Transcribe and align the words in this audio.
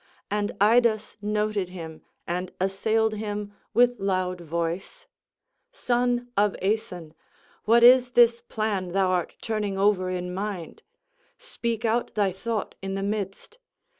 And 0.31 0.53
Idas 0.59 1.15
noted 1.21 1.69
him 1.69 2.01
and 2.25 2.51
assailed 2.59 3.13
him 3.13 3.53
with 3.71 3.99
loud 3.99 4.41
voice: 4.41 5.05
"Son 5.69 6.27
of 6.35 6.55
Aeson, 6.59 7.13
what 7.65 7.83
is 7.83 8.13
this 8.13 8.41
plan 8.41 8.93
thou 8.93 9.11
art 9.11 9.35
turning 9.43 9.77
over 9.77 10.09
in 10.09 10.33
mind. 10.33 10.81
Speak 11.37 11.85
out 11.85 12.15
thy 12.15 12.31
thought 12.31 12.73
in 12.81 12.95
the 12.95 13.03
midst. 13.03 13.59